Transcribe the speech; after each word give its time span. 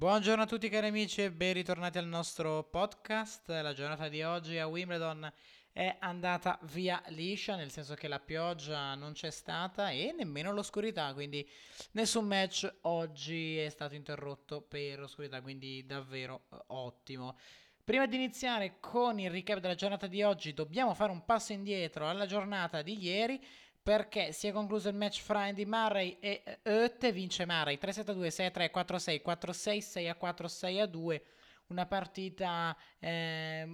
Buongiorno 0.00 0.44
a 0.44 0.46
tutti 0.46 0.70
cari 0.70 0.86
amici 0.86 1.22
e 1.22 1.30
ben 1.30 1.52
ritornati 1.52 1.98
al 1.98 2.06
nostro 2.06 2.64
podcast. 2.64 3.46
La 3.50 3.74
giornata 3.74 4.08
di 4.08 4.22
oggi 4.22 4.56
a 4.56 4.66
Wimbledon 4.66 5.30
è 5.72 5.94
andata 6.00 6.58
via 6.72 7.02
liscia, 7.08 7.54
nel 7.54 7.70
senso 7.70 7.92
che 7.92 8.08
la 8.08 8.18
pioggia 8.18 8.94
non 8.94 9.12
c'è 9.12 9.30
stata 9.30 9.90
e 9.90 10.14
nemmeno 10.16 10.52
l'oscurità, 10.52 11.12
quindi 11.12 11.46
nessun 11.90 12.26
match 12.26 12.76
oggi 12.84 13.58
è 13.58 13.68
stato 13.68 13.94
interrotto 13.94 14.62
per 14.62 15.02
oscurità, 15.02 15.42
quindi 15.42 15.84
davvero 15.84 16.44
eh, 16.50 16.56
ottimo. 16.68 17.36
Prima 17.84 18.06
di 18.06 18.16
iniziare 18.16 18.76
con 18.80 19.18
il 19.18 19.30
recap 19.30 19.58
della 19.58 19.74
giornata 19.74 20.06
di 20.06 20.22
oggi, 20.22 20.54
dobbiamo 20.54 20.94
fare 20.94 21.12
un 21.12 21.26
passo 21.26 21.52
indietro 21.52 22.08
alla 22.08 22.24
giornata 22.24 22.80
di 22.80 23.02
ieri 23.02 23.38
perché 23.82 24.32
si 24.32 24.46
è 24.46 24.52
concluso 24.52 24.88
il 24.88 24.94
match 24.94 25.20
fra 25.20 25.44
Andy 25.44 25.64
Murray 25.64 26.18
e 26.20 26.42
Oette, 26.64 27.12
vince 27.12 27.46
Murray. 27.46 27.78
3-7-2, 27.80 28.28
6-3, 28.28 28.70
4-6, 28.72 29.22
4-6, 29.24 30.16
6-4, 30.20 30.44
6-2, 30.46 31.20
una 31.68 31.86
partita 31.86 32.76
eh, 32.98 33.66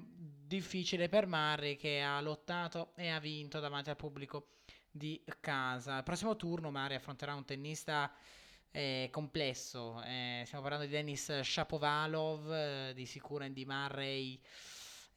difficile 0.47 1.09
per 1.09 1.27
Murray 1.27 1.77
che 1.77 2.03
ha 2.03 2.21
lottato 2.21 2.93
e 2.97 3.09
ha 3.09 3.19
vinto 3.19 3.59
davanti 3.59 3.91
al 3.91 3.97
pubblico 3.97 4.49
di 4.91 5.23
casa. 5.41 5.97
Al 5.97 6.03
prossimo 6.03 6.37
turno 6.37 6.71
Murray 6.71 6.97
affronterà 6.97 7.35
un 7.35 7.45
tennista 7.45 8.13
eh, 8.71 9.09
complesso, 9.11 10.03
eh, 10.05 10.43
stiamo 10.45 10.63
parlando 10.63 10.87
di 10.87 10.93
Denis 10.93 11.41
Shapovalov, 11.41 12.53
eh, 12.53 12.93
di 12.95 13.07
sicuro 13.07 13.45
Andy 13.45 13.65
Murray 13.65 14.41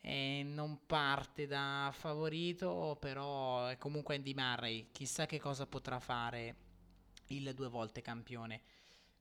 eh, 0.01 0.41
non 0.45 0.85
parte 0.85 1.47
da 1.47 1.89
favorito, 1.93 2.97
però 2.99 3.67
è 3.67 3.77
comunque 3.77 4.15
Andy 4.15 4.33
Murray, 4.33 4.89
chissà 4.91 5.25
che 5.25 5.39
cosa 5.39 5.65
potrà 5.65 5.99
fare 5.99 6.55
il 7.27 7.53
due 7.53 7.67
volte 7.67 8.01
campione 8.01 8.61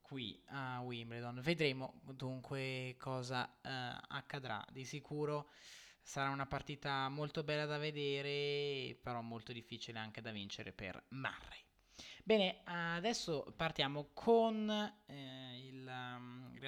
qui 0.00 0.40
a 0.46 0.80
Wimbledon. 0.80 1.40
Vedremo 1.42 2.00
dunque 2.04 2.96
cosa 2.98 3.58
eh, 3.60 3.70
accadrà. 4.08 4.64
Di 4.70 4.84
sicuro 4.84 5.48
sarà 6.00 6.30
una 6.30 6.46
partita 6.46 7.08
molto 7.10 7.42
bella 7.42 7.66
da 7.66 7.76
vedere, 7.76 8.96
però 9.02 9.20
molto 9.20 9.52
difficile 9.52 9.98
anche 9.98 10.22
da 10.22 10.30
vincere 10.30 10.72
per 10.72 11.04
Murray. 11.08 11.58
Bene, 12.24 12.60
adesso 12.64 13.52
partiamo 13.56 14.10
con 14.12 14.70
eh, 15.06 15.66
il, 15.66 15.77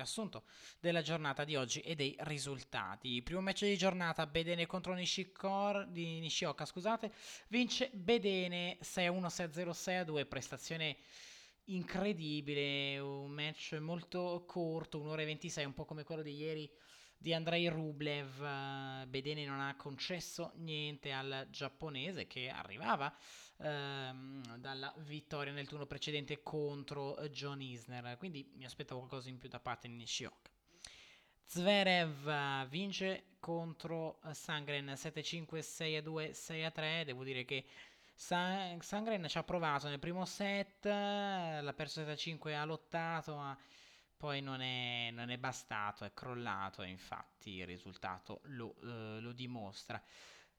riassunto 0.00 0.44
della 0.80 1.02
giornata 1.02 1.44
di 1.44 1.56
oggi 1.56 1.80
e 1.80 1.94
dei 1.94 2.16
risultati. 2.20 3.22
Primo 3.22 3.40
match 3.40 3.64
di 3.64 3.76
giornata, 3.76 4.26
Bedene 4.26 4.66
contro 4.66 4.94
Nishikor, 4.94 5.86
di 5.86 6.20
Nishioka, 6.20 6.64
scusate, 6.64 7.12
vince 7.48 7.90
Bedene 7.92 8.78
6-1, 8.82 9.26
6-0, 9.26 9.70
6-2, 9.70 10.26
prestazione 10.26 10.96
incredibile, 11.64 12.98
un 12.98 13.30
match 13.30 13.74
molto 13.74 14.44
corto, 14.46 14.98
un'ora 15.00 15.22
e 15.22 15.26
26, 15.26 15.64
un 15.64 15.74
po' 15.74 15.84
come 15.84 16.02
quello 16.02 16.22
di 16.22 16.34
ieri 16.34 16.70
di 17.20 17.34
Andrei 17.34 17.68
Rublev. 17.68 19.04
Bedene 19.06 19.44
non 19.44 19.60
ha 19.60 19.76
concesso 19.76 20.52
niente 20.56 21.12
al 21.12 21.46
giapponese 21.50 22.26
che 22.26 22.48
arrivava 22.48 23.14
ehm, 23.58 24.56
dalla 24.56 24.92
vittoria 25.00 25.52
nel 25.52 25.68
turno 25.68 25.84
precedente 25.84 26.42
contro 26.42 27.16
John 27.28 27.60
Isner. 27.60 28.16
Quindi 28.16 28.50
mi 28.54 28.64
aspettavo 28.64 29.00
qualcosa 29.00 29.28
in 29.28 29.36
più 29.36 29.50
da 29.50 29.60
parte 29.60 29.86
di 29.86 29.94
Nishioka. 29.94 30.50
Zverev 31.44 32.26
eh, 32.26 32.66
vince 32.70 33.24
contro 33.38 34.20
eh, 34.24 34.32
Sangren 34.32 34.86
7-5, 34.86 35.58
6-2, 35.58 36.30
6-3. 36.30 37.04
Devo 37.04 37.22
dire 37.22 37.44
che 37.44 37.66
Sangren 38.14 39.26
ci 39.28 39.36
ha 39.36 39.42
provato 39.42 39.88
nel 39.88 39.98
primo 39.98 40.24
set, 40.24 40.84
l'ha 40.84 41.72
perso 41.74 42.02
7-5, 42.02 42.54
ha 42.54 42.64
lottato, 42.64 43.34
ma 43.34 43.58
poi 44.20 44.42
non 44.42 44.60
è, 44.60 45.10
non 45.12 45.30
è 45.30 45.38
bastato, 45.38 46.04
è 46.04 46.12
crollato 46.12 46.82
infatti 46.82 47.52
il 47.52 47.64
risultato 47.64 48.42
lo, 48.48 48.74
uh, 48.82 49.18
lo 49.20 49.32
dimostra. 49.32 50.00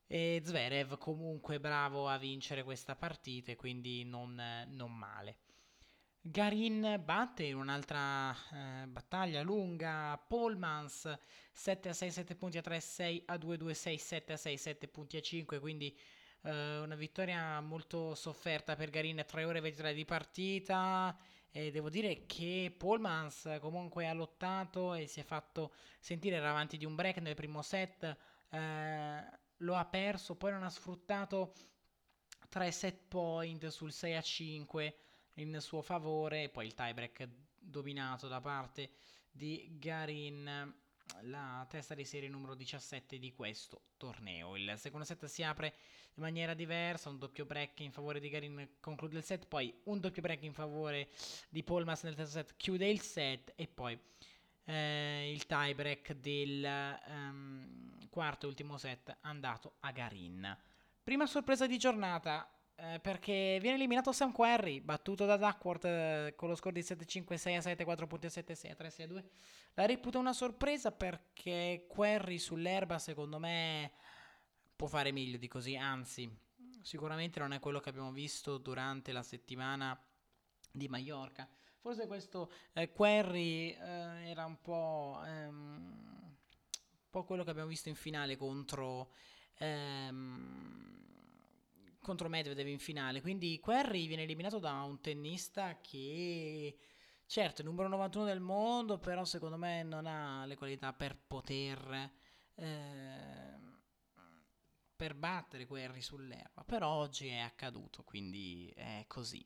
E 0.07 0.41
Zverev 0.43 0.97
comunque 0.97 1.59
bravo 1.59 2.09
a 2.09 2.17
vincere 2.17 2.63
questa 2.63 2.95
partita, 2.95 3.55
quindi 3.55 4.03
non, 4.03 4.65
non 4.69 4.97
male. 4.97 5.37
Garin 6.19 6.99
batte 7.03 7.43
in 7.43 7.55
un'altra 7.55 8.35
eh, 8.51 8.87
battaglia 8.87 9.43
lunga 9.43 10.17
Polmans 10.17 11.17
7 11.51 11.89
a 11.89 11.93
6 11.93 12.11
7 12.11 12.35
punti 12.35 12.57
a 12.57 12.61
3 12.61 12.79
6 12.79 13.23
a 13.25 13.37
2 13.37 13.57
2 13.57 13.73
6 13.73 13.97
7 13.97 14.33
a 14.33 14.37
6 14.37 14.57
7 14.57 14.87
punti 14.87 15.17
a 15.17 15.21
5 15.21 15.59
quindi 15.59 15.97
eh, 16.43 16.79
una 16.79 16.95
vittoria 16.95 17.59
molto 17.61 18.13
sofferta 18.13 18.75
per 18.75 18.91
Garin 18.91 19.23
3 19.25 19.43
ore 19.45 19.57
e 19.57 19.61
23 19.61 19.93
di 19.95 20.05
partita 20.05 21.17
e 21.51 21.69
devo 21.69 21.89
dire 21.89 22.25
che 22.25 22.73
Polmans 22.75 23.57
comunque 23.59 24.07
ha 24.07 24.13
lottato 24.13 24.93
e 24.93 25.07
si 25.07 25.19
è 25.19 25.23
fatto 25.23 25.73
sentire 25.99 26.37
era 26.37 26.49
avanti 26.49 26.77
di 26.77 26.85
un 26.85 26.95
break 26.95 27.17
nel 27.17 27.35
primo 27.35 27.61
set 27.61 28.17
eh, 28.49 29.39
lo 29.57 29.75
ha 29.75 29.85
perso, 29.85 30.35
poi 30.35 30.51
non 30.51 30.63
ha 30.63 30.69
sfruttato 30.69 31.53
3 32.49 32.71
set 32.71 33.07
point 33.07 33.67
sul 33.67 33.91
6 33.91 34.15
a 34.15 34.21
5 34.21 34.95
in 35.35 35.57
suo 35.59 35.81
favore, 35.81 36.49
poi 36.49 36.65
il 36.65 36.73
tiebreak 36.73 37.29
dominato 37.57 38.27
da 38.27 38.41
parte 38.41 38.91
di 39.31 39.77
Garin, 39.79 40.73
la 41.21 41.65
testa 41.69 41.93
di 41.93 42.05
serie 42.05 42.29
numero 42.29 42.55
17 42.55 43.19
di 43.19 43.33
questo 43.33 43.81
torneo. 43.97 44.55
Il 44.55 44.73
secondo 44.77 45.05
set 45.05 45.25
si 45.25 45.43
apre 45.43 45.73
in 46.15 46.23
maniera 46.23 46.53
diversa, 46.53 47.09
un 47.09 47.17
doppio 47.17 47.45
break 47.45 47.79
in 47.81 47.91
favore 47.91 48.19
di 48.19 48.29
Garin 48.29 48.69
conclude 48.79 49.17
il 49.17 49.23
set, 49.23 49.45
poi 49.47 49.73
un 49.85 49.99
doppio 49.99 50.21
break 50.21 50.43
in 50.43 50.53
favore 50.53 51.09
di 51.49 51.63
Polmas 51.63 52.03
nel 52.03 52.15
terzo 52.15 52.31
set 52.31 52.55
chiude 52.57 52.87
il 52.87 53.01
set 53.01 53.53
e 53.55 53.67
poi 53.67 53.97
eh, 54.65 55.31
il 55.31 55.45
tiebreak 55.45 56.13
del 56.13 56.99
um, 57.07 58.07
quarto 58.09 58.45
e 58.45 58.49
ultimo 58.49 58.77
set 58.77 59.17
andato 59.21 59.75
a 59.79 59.91
Garin. 59.91 60.57
Prima 61.03 61.25
sorpresa 61.25 61.67
di 61.67 61.77
giornata 61.77 62.49
eh, 62.81 62.99
perché 62.99 63.59
viene 63.61 63.75
eliminato 63.75 64.11
Sam 64.11 64.31
Querry, 64.31 64.81
battuto 64.81 65.25
da 65.25 65.37
Duckworth 65.37 65.85
eh, 65.85 66.33
con 66.35 66.49
lo 66.49 66.55
score 66.55 66.73
di 66.73 66.81
7-5, 66.81 67.35
6-7, 67.35 67.85
4.7, 67.85 68.53
6 68.53 68.75
3 68.75 68.89
6 68.89 69.23
La 69.75 69.85
reputa 69.85 70.17
una 70.17 70.33
sorpresa 70.33 70.91
perché 70.91 71.85
Querry 71.87 72.39
sull'erba 72.39 72.97
secondo 72.97 73.37
me 73.37 73.91
può 74.75 74.87
fare 74.87 75.11
meglio 75.11 75.37
di 75.37 75.47
così, 75.47 75.75
anzi 75.75 76.27
sicuramente 76.81 77.39
non 77.39 77.53
è 77.53 77.59
quello 77.59 77.79
che 77.79 77.89
abbiamo 77.89 78.11
visto 78.11 78.57
durante 78.57 79.11
la 79.11 79.21
settimana 79.21 79.95
di 80.71 80.87
Mallorca. 80.87 81.47
Forse 81.81 82.07
questo 82.07 82.51
eh, 82.73 82.91
Querry 82.91 83.73
eh, 83.73 84.29
era 84.29 84.45
un 84.45 84.59
po', 84.59 85.21
ehm, 85.23 85.53
un 85.53 87.09
po' 87.11 87.25
quello 87.25 87.43
che 87.43 87.51
abbiamo 87.51 87.69
visto 87.69 87.89
in 87.89 87.95
finale 87.95 88.37
contro, 88.37 89.11
ehm, 89.59 91.00
contro 92.01 92.29
Medvedev 92.29 92.67
in 92.67 92.79
finale. 92.79 93.21
Quindi 93.21 93.59
Querry 93.59 94.07
viene 94.07 94.23
eliminato 94.23 94.59
da 94.59 94.81
un 94.81 94.99
tennista 95.01 95.79
che, 95.81 96.77
certo, 97.25 97.61
è 97.61 97.65
numero 97.65 97.87
91 97.87 98.25
del 98.25 98.39
mondo, 98.39 98.99
però 98.99 99.23
secondo 99.23 99.57
me 99.57 99.83
non 99.83 100.05
ha 100.05 100.45
le 100.45 100.55
qualità 100.57 100.93
per 100.93 101.17
poter... 101.27 102.11
Eh, 102.55 103.69
per 105.01 105.15
battere 105.15 105.65
Querry 105.65 105.99
sull'erba, 105.99 106.63
però 106.63 106.89
oggi 106.89 107.27
è 107.27 107.39
accaduto, 107.39 108.03
quindi 108.03 108.71
è 108.75 109.03
così. 109.07 109.43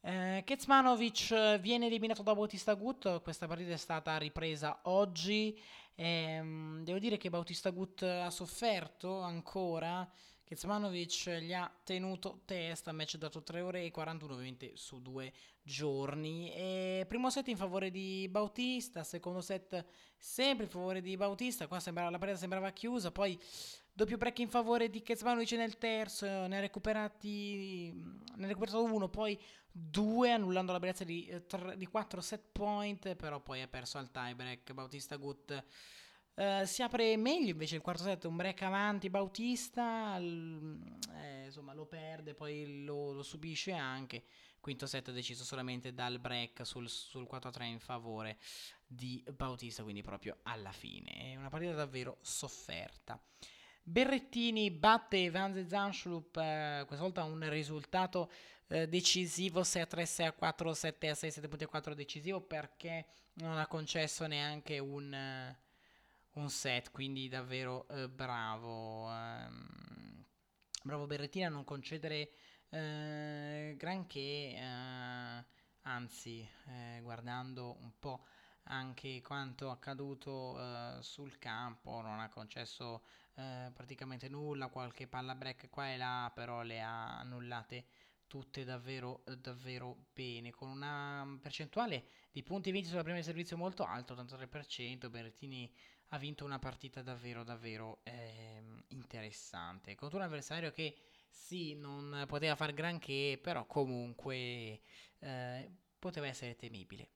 Eh, 0.00 0.42
Kezmanovic 0.46 1.60
viene 1.60 1.86
eliminato 1.86 2.22
da 2.22 2.34
Bautista 2.34 2.72
Gut, 2.72 3.20
questa 3.20 3.46
partita 3.46 3.72
è 3.72 3.76
stata 3.76 4.16
ripresa 4.16 4.80
oggi. 4.84 5.60
Ehm, 5.94 6.82
devo 6.84 6.98
dire 6.98 7.18
che 7.18 7.28
Bautista 7.28 7.68
Gut 7.68 8.02
ha 8.02 8.30
sofferto 8.30 9.20
ancora. 9.20 10.10
Kezmanovic 10.52 11.30
gli 11.40 11.54
ha 11.54 11.72
tenuto 11.82 12.42
testa, 12.44 12.92
match 12.92 13.16
dato 13.16 13.42
3 13.42 13.62
ore 13.62 13.84
e 13.86 13.90
41 13.90 14.34
ovviamente 14.34 14.72
su 14.74 15.00
due 15.00 15.32
giorni. 15.62 16.52
E 16.52 17.06
primo 17.08 17.30
set 17.30 17.48
in 17.48 17.56
favore 17.56 17.90
di 17.90 18.28
Bautista, 18.30 19.02
secondo 19.02 19.40
set 19.40 19.82
sempre 20.18 20.66
in 20.66 20.70
favore 20.70 21.00
di 21.00 21.16
Bautista, 21.16 21.66
qua 21.66 21.80
sembrava, 21.80 22.10
la 22.10 22.18
partita 22.18 22.38
sembrava 22.38 22.70
chiusa, 22.70 23.10
poi 23.10 23.40
doppio 23.94 24.18
break 24.18 24.40
in 24.40 24.50
favore 24.50 24.90
di 24.90 25.00
Kezmanovic 25.00 25.52
nel 25.52 25.78
terzo, 25.78 26.26
ne 26.26 26.58
ha 26.58 26.60
recuperati 26.60 27.90
ne 28.36 28.44
ha 28.44 28.46
recuperato 28.46 28.84
uno, 28.84 29.08
poi 29.08 29.40
due 29.70 30.32
annullando 30.32 30.72
la 30.72 30.80
bellezza 30.80 31.04
di, 31.04 31.32
di 31.76 31.86
4 31.86 32.20
set 32.20 32.42
point, 32.52 33.14
però 33.14 33.40
poi 33.40 33.62
ha 33.62 33.68
perso 33.68 33.96
al 33.96 34.10
tiebreak 34.10 34.70
Bautista 34.74 35.16
Gut. 35.16 35.64
Uh, 36.34 36.64
si 36.64 36.82
apre 36.82 37.14
meglio 37.18 37.50
invece 37.50 37.76
il 37.76 37.82
quarto 37.82 38.04
set, 38.04 38.24
un 38.24 38.36
break 38.36 38.62
avanti 38.62 39.10
Bautista, 39.10 40.18
l- 40.18 40.80
eh, 41.14 41.44
insomma 41.44 41.74
lo 41.74 41.84
perde, 41.84 42.32
poi 42.32 42.84
lo, 42.84 43.12
lo, 43.12 43.22
subisce 43.22 43.72
anche. 43.72 44.24
Quinto 44.58 44.86
set 44.86 45.10
deciso 45.10 45.44
solamente 45.44 45.92
dal 45.92 46.18
break 46.18 46.64
sul, 46.64 46.88
sul 46.88 47.28
4-3 47.30 47.64
in 47.64 47.80
favore 47.80 48.38
di 48.86 49.22
Bautista, 49.36 49.82
quindi 49.82 50.02
proprio 50.02 50.38
alla 50.44 50.72
fine. 50.72 51.32
È 51.32 51.36
una 51.36 51.50
partita 51.50 51.74
davvero 51.74 52.18
sofferta. 52.22 53.20
Berrettini 53.82 54.70
batte 54.70 55.28
Van 55.30 55.66
Zanschlup, 55.68 56.36
eh, 56.36 56.84
questa 56.86 57.04
volta 57.04 57.24
un 57.24 57.46
risultato 57.50 58.30
eh, 58.68 58.88
decisivo 58.88 59.64
6 59.64 59.82
a 59.82 59.86
3, 59.86 60.06
6 60.06 60.26
a 60.26 60.32
4, 60.32 60.72
7 60.72 61.08
a 61.08 61.14
6, 61.14 61.30
7 61.30 61.48
punti 61.48 61.64
a 61.64 61.68
4 61.68 61.94
decisivo 61.94 62.40
perché 62.40 63.04
non 63.34 63.58
ha 63.58 63.66
concesso 63.66 64.26
neanche 64.26 64.78
un, 64.78 65.12
uh, 65.12 65.56
un 66.34 66.48
set, 66.48 66.90
quindi 66.90 67.28
davvero 67.28 67.86
uh, 67.88 68.08
bravo. 68.08 69.06
Um, 69.06 70.24
bravo 70.82 71.06
Berrettina 71.06 71.46
a 71.46 71.50
non 71.50 71.64
concedere 71.64 72.32
uh, 72.70 73.76
granché, 73.76 74.56
anzi 75.82 76.48
guardando 77.02 77.76
un 77.80 77.92
po' 77.98 78.24
anche 78.64 79.20
quanto 79.20 79.70
accaduto 79.70 81.00
sul 81.02 81.38
campo, 81.38 82.00
non 82.00 82.20
ha 82.20 82.28
concesso 82.28 83.02
praticamente 83.34 84.28
nulla, 84.28 84.68
qualche 84.68 85.08
palla 85.08 85.34
break 85.34 85.68
qua 85.68 85.92
e 85.92 85.96
là, 85.96 86.30
però 86.32 86.62
le 86.62 86.80
ha 86.80 87.18
annullate 87.18 87.86
tutte 88.32 88.64
davvero, 88.64 89.24
davvero 89.40 90.06
bene, 90.14 90.52
con 90.52 90.68
una 90.70 91.38
percentuale 91.42 92.06
di 92.30 92.42
punti 92.42 92.70
vinti 92.70 92.88
sulla 92.88 93.02
prima 93.02 93.18
di 93.18 93.24
servizio 93.24 93.58
molto 93.58 93.84
alta, 93.84 94.14
83%. 94.14 95.10
Berrettini 95.10 95.70
ha 96.14 96.18
vinto 96.18 96.44
una 96.44 96.58
partita 96.58 97.02
davvero, 97.02 97.42
davvero 97.42 98.00
eh, 98.04 98.62
interessante 98.88 99.94
contro 99.94 100.18
un 100.18 100.24
avversario 100.24 100.70
che 100.70 100.94
sì, 101.28 101.74
non 101.74 102.24
poteva 102.26 102.54
far 102.54 102.74
granché, 102.74 103.38
però 103.40 103.66
comunque 103.66 104.80
eh, 105.18 105.70
poteva 105.98 106.26
essere 106.26 106.54
temibile. 106.54 107.08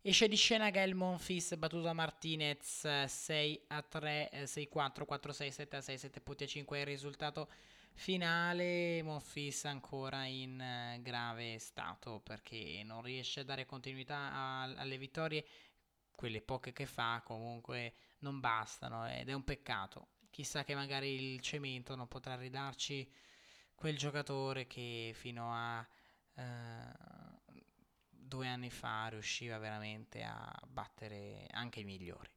Esce 0.00 0.28
di 0.28 0.36
scena 0.36 0.70
Gael 0.70 0.94
Monfils 0.94 1.54
battuto 1.56 1.82
da 1.82 1.92
Martinez 1.92 3.04
6 3.04 3.64
a 3.68 3.82
3, 3.82 4.46
6 4.46 4.68
4, 4.68 5.04
4 5.04 5.32
6, 5.32 5.50
7 5.52 5.76
a 5.76 5.80
6, 5.80 5.98
7 5.98 6.20
punti 6.20 6.44
a 6.44 6.46
5 6.46 6.76
è 6.76 6.80
il 6.80 6.86
risultato 6.86 7.48
finale 7.94 9.02
Monfils 9.02 9.66
ancora 9.66 10.24
in 10.24 10.58
eh, 10.58 10.98
grave 11.02 11.58
stato 11.58 12.20
perché 12.20 12.82
non 12.84 13.02
riesce 13.02 13.40
a 13.40 13.44
dare 13.44 13.66
continuità 13.66 14.32
a, 14.32 14.62
alle 14.62 14.96
vittorie 14.96 15.44
quelle 16.16 16.40
poche 16.40 16.72
che 16.72 16.86
fa 16.86 17.22
comunque 17.24 17.94
non 18.22 18.40
bastano 18.40 19.08
ed 19.08 19.28
è 19.28 19.32
un 19.32 19.44
peccato. 19.44 20.08
Chissà 20.30 20.64
che 20.64 20.74
magari 20.74 21.32
il 21.32 21.40
cemento 21.40 21.94
non 21.94 22.08
potrà 22.08 22.34
ridarci 22.34 23.08
quel 23.74 23.96
giocatore 23.96 24.66
che 24.66 25.12
fino 25.14 25.52
a 25.52 25.86
eh, 26.34 26.42
due 28.08 28.48
anni 28.48 28.70
fa 28.70 29.08
riusciva 29.08 29.58
veramente 29.58 30.22
a 30.22 30.50
battere 30.66 31.46
anche 31.50 31.80
i 31.80 31.84
migliori. 31.84 32.30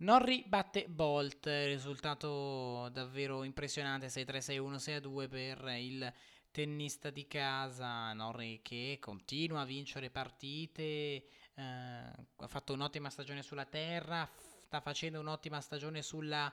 Norri 0.00 0.44
batte 0.46 0.88
Bolt, 0.88 1.46
risultato 1.46 2.88
davvero 2.90 3.42
impressionante 3.44 4.06
6-3, 4.06 4.38
6-1, 4.38 5.00
6-2 5.02 5.28
per 5.28 5.74
il 5.78 6.12
tennista 6.50 7.10
di 7.10 7.26
casa. 7.26 8.10
Norri 8.14 8.60
che 8.62 8.96
continua 8.98 9.60
a 9.60 9.66
vincere 9.66 10.08
partite, 10.08 10.82
eh, 10.82 11.24
ha 11.54 12.46
fatto 12.46 12.72
un'ottima 12.72 13.10
stagione 13.10 13.42
sulla 13.42 13.66
terra, 13.66 14.26
sta 14.70 14.80
facendo 14.80 15.18
un'ottima 15.18 15.60
stagione 15.60 16.00
sulla, 16.00 16.52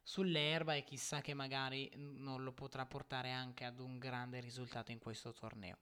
sull'erba 0.00 0.76
e 0.76 0.84
chissà 0.84 1.20
che 1.20 1.34
magari 1.34 1.90
non 1.96 2.44
lo 2.44 2.52
potrà 2.52 2.86
portare 2.86 3.32
anche 3.32 3.64
ad 3.64 3.80
un 3.80 3.98
grande 3.98 4.38
risultato 4.38 4.92
in 4.92 5.00
questo 5.00 5.32
torneo. 5.32 5.76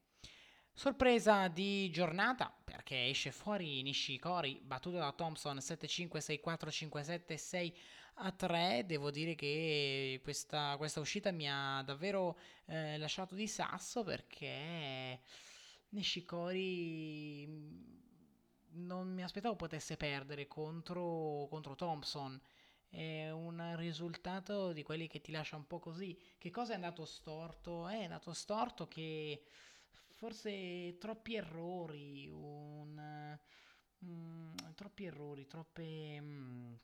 Sorpresa 0.73 1.47
di 1.49 1.91
giornata 1.91 2.51
perché 2.65 3.09
esce 3.09 3.33
fuori 3.33 3.83
Nishikori 3.83 4.63
battuto 4.65 4.97
da 4.97 5.13
Thompson 5.13 5.59
7-5, 5.59 6.41
6-4, 6.43 6.89
5-7, 6.89 7.35
6 7.35 7.79
a 8.15 8.33
3. 8.33 8.85
Devo 8.87 9.11
dire 9.11 9.35
che 9.35 10.21
questa, 10.23 10.77
questa 10.79 11.01
uscita 11.01 11.33
mi 11.33 11.51
ha 11.51 11.83
davvero 11.83 12.39
eh, 12.65 12.97
lasciato 12.97 13.35
di 13.35 13.47
sasso 13.47 14.03
perché 14.05 15.21
Nishikori 15.91 17.45
mm, 17.47 17.95
non 18.75 19.13
mi 19.13 19.23
aspettavo 19.23 19.57
potesse 19.57 19.97
perdere 19.97 20.47
contro, 20.47 21.47
contro 21.51 21.75
Thompson. 21.75 22.41
È 22.89 23.31
un 23.31 23.75
risultato 23.77 24.73
di 24.73 24.83
quelli 24.83 25.09
che 25.09 25.21
ti 25.21 25.33
lascia 25.33 25.57
un 25.57 25.67
po' 25.67 25.81
così. 25.81 26.17
Che 26.39 26.51
cosa 26.51 26.73
è 26.73 26.75
andato 26.77 27.05
storto? 27.05 27.89
È 27.89 28.05
andato 28.05 28.33
storto 28.33 28.87
che 28.87 29.43
forse 30.11 30.97
troppi 30.99 31.35
errori, 31.35 32.29
un, 32.29 33.39
mm, 34.05 34.57
troppi 34.75 35.05
errori, 35.05 35.47
troppe, 35.47 36.21
mm, 36.21 36.75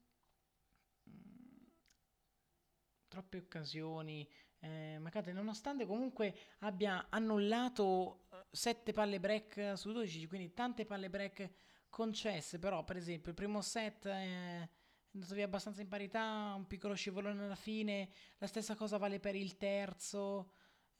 troppe 3.08 3.38
occasioni 3.38 4.28
eh, 4.60 4.98
mancate, 5.00 5.32
nonostante 5.32 5.86
comunque 5.86 6.34
abbia 6.60 7.06
annullato 7.08 8.26
7 8.50 8.90
eh, 8.90 8.94
palle 8.94 9.18
break 9.20 9.72
su 9.76 9.92
12, 9.92 10.26
quindi 10.26 10.52
tante 10.52 10.84
palle 10.84 11.08
break 11.08 11.50
concesse, 11.90 12.58
però 12.58 12.84
per 12.84 12.96
esempio 12.96 13.30
il 13.30 13.36
primo 13.36 13.60
set 13.60 14.06
è 14.06 14.68
andato 15.12 15.34
via 15.34 15.44
abbastanza 15.44 15.82
in 15.82 15.88
parità, 15.88 16.54
un 16.56 16.66
piccolo 16.66 16.94
scivolone 16.94 17.44
alla 17.44 17.56
fine, 17.56 18.10
la 18.38 18.46
stessa 18.46 18.74
cosa 18.74 18.96
vale 18.96 19.20
per 19.20 19.34
il 19.34 19.56
terzo 19.56 20.52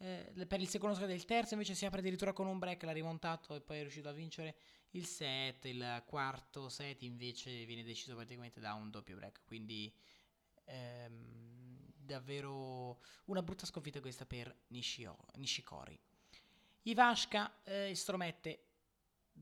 eh, 0.02 0.46
per 0.46 0.60
il 0.60 0.69
secondo 0.69 0.94
set 0.94 1.06
del 1.06 1.26
terzo 1.26 1.52
invece 1.52 1.75
si 1.75 1.84
apre 1.84 2.00
addirittura 2.00 2.32
con 2.32 2.46
un 2.46 2.58
break, 2.58 2.84
l'ha 2.84 2.92
rimontato 2.92 3.54
e 3.54 3.60
poi 3.60 3.78
è 3.78 3.81
riuscito 3.82 4.08
a 4.08 4.12
vincere 4.12 4.56
il 4.92 5.04
set, 5.04 5.66
il 5.66 6.02
quarto 6.06 6.69
set 6.69 7.02
invece 7.02 7.64
viene 7.66 7.84
deciso 7.84 8.14
praticamente 8.14 8.60
da 8.60 8.72
un 8.72 8.90
doppio 8.90 9.16
break, 9.16 9.42
quindi 9.44 9.94
ehm, 10.64 11.92
davvero 11.94 13.02
una 13.26 13.42
brutta 13.42 13.66
sconfitta 13.66 14.00
questa 14.00 14.25
per 14.25 14.54
Nishio, 14.69 15.19
Nishikori. 15.34 15.98
Ivashka 16.84 17.62
eh, 17.64 17.90
estromette 17.90 18.69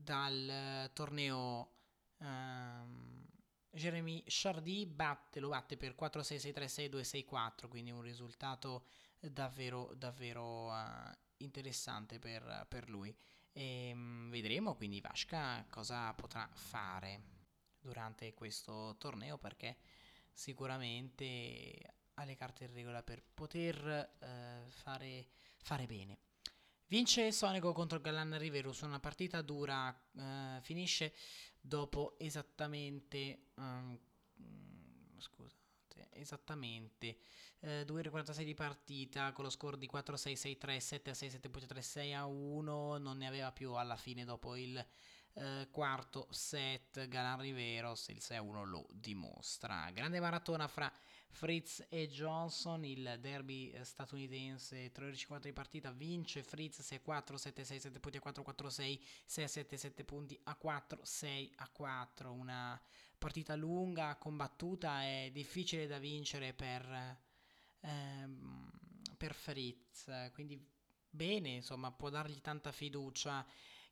dal 0.03 0.89
torneo 0.93 1.71
ehm, 2.19 3.27
Jeremy 3.71 4.23
Chardy, 4.25 4.85
batte, 4.87 5.39
lo 5.39 5.49
batte 5.49 5.77
per 5.77 5.95
4-6-6-3-6-2-6-4, 5.99 7.67
quindi 7.67 7.91
un 7.91 8.01
risultato 8.01 8.85
davvero, 9.19 9.93
davvero 9.95 10.71
uh, 10.71 11.11
interessante 11.37 12.19
per, 12.19 12.65
per, 12.67 12.89
lui. 12.89 13.15
E 13.51 13.91
um, 13.93 14.29
vedremo 14.29 14.75
quindi 14.75 15.01
Vasca 15.01 15.65
cosa 15.69 16.13
potrà 16.13 16.49
fare 16.53 17.37
durante 17.79 18.33
questo 18.33 18.95
torneo 18.97 19.37
perché 19.37 19.77
sicuramente 20.31 21.95
ha 22.15 22.23
le 22.23 22.35
carte 22.35 22.65
in 22.65 22.73
regola 22.73 23.03
per 23.03 23.23
poter 23.33 24.15
uh, 24.19 24.69
fare, 24.69 25.27
fare 25.61 25.85
bene. 25.85 26.28
Vince 26.89 27.31
Sonico 27.31 27.71
contro 27.71 28.01
Galan 28.01 28.35
Rivero 28.39 28.71
su 28.71 28.83
una 28.83 28.99
partita 28.99 29.43
dura, 29.43 29.95
uh, 30.13 30.59
finisce 30.61 31.13
dopo 31.61 32.17
esattamente... 32.17 33.51
Um, 33.55 33.97
scusate, 35.19 36.09
esattamente 36.11 37.17
eh, 37.59 37.85
2,46 37.85 38.43
di 38.43 38.53
partita 38.53 39.31
con 39.33 39.43
lo 39.43 39.49
score 39.49 39.77
di 39.77 39.89
4-6, 39.91 40.57
6-3, 40.57 40.77
7-6, 40.77 41.39
7.3, 41.41 41.79
6-1, 41.79 42.99
non 42.99 43.17
ne 43.17 43.27
aveva 43.27 43.51
più 43.51 43.73
alla 43.73 43.97
fine 43.97 44.23
dopo 44.23 44.55
il 44.55 44.83
eh, 45.33 45.67
quarto 45.71 46.27
set 46.31 47.07
Galan 47.07 47.39
Riveros, 47.39 48.07
il 48.09 48.19
6-1 48.19 48.65
lo 48.65 48.87
dimostra. 48.91 49.89
Grande 49.91 50.19
maratona 50.19 50.67
fra 50.67 50.91
Fritz 51.29 51.85
e 51.89 52.07
Johnson, 52.07 52.83
il 52.85 53.17
derby 53.19 53.69
eh, 53.71 53.83
statunitense, 53.83 54.91
3 54.91 55.05
ore 55.05 55.15
50 55.15 55.47
di 55.47 55.53
partita, 55.53 55.91
vince 55.91 56.43
Fritz 56.43 56.79
6-4, 56.79 57.35
7-6, 57.35 57.77
7 57.77 57.99
punti 57.99 58.17
a 58.17 58.21
4, 58.21 58.43
4-6, 58.43 58.99
6-7, 59.27 59.75
7 59.75 60.03
punti 60.03 60.39
a 60.43 60.55
4, 60.55 60.99
6 61.03 61.53
a 61.57 61.69
4, 61.69 62.31
una 62.31 62.81
partita 63.17 63.55
lunga, 63.55 64.15
combattuta 64.15 65.03
e 65.03 65.29
difficile 65.31 65.87
da 65.87 65.99
vincere 65.99 66.53
per 66.53 67.17
ehm, 67.81 68.71
per 69.19 69.33
Fritz, 69.33 70.09
quindi 70.31 70.57
bene, 71.09 71.49
insomma, 71.49 71.91
può 71.91 72.09
dargli 72.09 72.39
tanta 72.39 72.71
fiducia. 72.71 73.45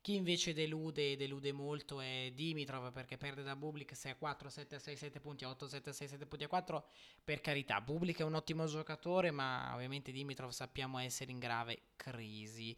Chi 0.07 0.15
invece 0.15 0.53
delude, 0.53 1.17
delude 1.17 1.51
molto 1.51 1.99
è 1.99 2.31
Dimitrov 2.33 2.93
perché 2.93 3.17
perde 3.17 3.43
da 3.43 3.57
Bublik 3.57 3.93
6 3.93 4.13
a 4.13 4.15
4, 4.15 4.49
7 4.49 4.75
a 4.75 4.79
6, 4.79 4.95
7 4.95 5.19
punti 5.19 5.43
a 5.43 5.49
8, 5.49 5.67
7 5.67 5.89
a 5.89 5.91
6, 5.91 6.07
7 6.07 6.25
punti 6.25 6.45
a 6.45 6.47
4. 6.47 6.87
Per 7.25 7.41
carità, 7.41 7.81
Bublik 7.81 8.19
è 8.19 8.23
un 8.23 8.35
ottimo 8.35 8.67
giocatore, 8.67 9.31
ma 9.31 9.69
ovviamente 9.73 10.13
Dimitrov 10.13 10.51
sappiamo 10.51 10.97
essere 10.99 11.31
in 11.31 11.39
grave 11.39 11.87
crisi. 11.97 12.73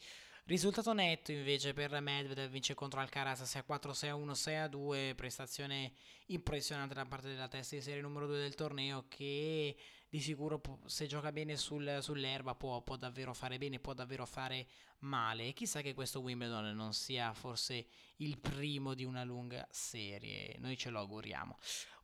Risultato 0.45 0.91
netto 0.91 1.31
invece 1.31 1.73
per 1.73 1.91
Medvedev 2.01 2.49
vince 2.49 2.73
contro 2.73 2.99
Alcaraz 2.99 3.43
6 3.43 3.61
a 3.61 3.63
4, 3.63 3.93
6 3.93 4.09
a 4.09 4.15
1, 4.15 4.33
6 4.33 4.55
a 4.55 4.67
2, 4.67 5.13
prestazione 5.15 5.91
impressionante 6.29 6.95
da 6.95 7.05
parte 7.05 7.27
della 7.27 7.47
testa 7.47 7.75
di 7.75 7.83
serie 7.83 8.01
numero 8.01 8.25
2 8.25 8.39
del 8.39 8.55
torneo 8.55 9.05
che 9.07 9.77
di 10.09 10.19
sicuro 10.19 10.59
se 10.85 11.05
gioca 11.05 11.31
bene 11.31 11.55
sul, 11.55 11.99
sull'erba 12.01 12.55
può, 12.55 12.81
può, 12.81 12.95
davvero 12.95 13.33
fare 13.33 13.59
bene, 13.59 13.79
può 13.79 13.93
davvero 13.93 14.25
fare 14.25 14.67
male. 14.99 15.47
E 15.47 15.53
chissà 15.53 15.81
che 15.81 15.93
questo 15.93 16.19
Wimbledon 16.19 16.75
non 16.75 16.93
sia 16.93 17.31
forse 17.33 17.85
il 18.17 18.39
primo 18.39 18.95
di 18.95 19.03
una 19.03 19.23
lunga 19.23 19.67
serie, 19.69 20.55
noi 20.59 20.77
ce 20.77 20.89
lo 20.89 20.99
auguriamo. 20.99 21.57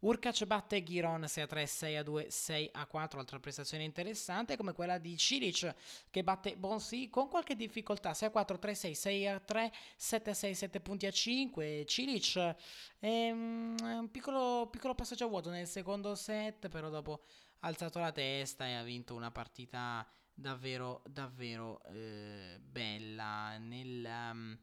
Urkac 0.05 0.45
batte 0.45 0.83
Giron 0.83 1.27
6 1.27 1.43
a 1.43 1.47
3, 1.47 1.65
6 1.65 1.97
a 1.97 2.03
2, 2.03 2.29
6 2.29 2.69
a 2.73 2.85
4, 2.85 3.19
altra 3.19 3.39
prestazione 3.39 3.83
interessante 3.83 4.55
come 4.55 4.73
quella 4.73 4.99
di 4.99 5.17
Cilic 5.17 5.73
che 6.11 6.23
batte 6.23 6.55
Bonsi 6.57 7.09
con 7.09 7.27
qualche 7.27 7.55
difficoltà 7.55 8.13
6 8.13 8.27
a 8.27 8.31
4, 8.31 8.59
3 8.59 8.71
a 8.71 8.75
6, 8.75 8.95
6 8.95 9.27
a 9.27 9.39
3, 9.39 9.71
7 9.95 10.29
a 10.29 10.33
6, 10.35 10.53
7 10.53 10.79
punti 10.79 11.05
a 11.07 11.11
5. 11.11 11.85
Cilic 11.87 12.55
è 12.99 13.31
un 13.31 14.09
piccolo, 14.11 14.67
piccolo 14.69 14.93
passaggio 14.93 15.25
a 15.25 15.27
vuoto 15.27 15.49
nel 15.49 15.67
secondo 15.67 16.13
set, 16.13 16.67
però 16.67 16.89
dopo 16.89 17.23
alzato 17.65 17.99
la 17.99 18.11
testa 18.11 18.65
e 18.67 18.73
ha 18.73 18.83
vinto 18.83 19.15
una 19.15 19.31
partita 19.31 20.07
davvero 20.33 21.01
davvero 21.07 21.81
eh, 21.85 22.59
bella 22.59 23.57
nel, 23.57 24.05
um, 24.05 24.57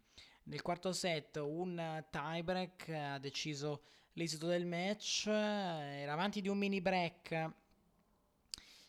nel 0.45 0.63
quarto 0.63 0.93
set 0.93 1.37
un 1.37 2.05
tiebreak 2.11 2.89
ha 2.91 3.19
deciso 3.19 3.85
l'esito 4.15 4.47
del 4.47 4.67
match, 4.67 5.27
era 5.27 6.13
avanti 6.13 6.41
di 6.41 6.49
un 6.49 6.59
mini 6.59 6.81
break. 6.81 7.51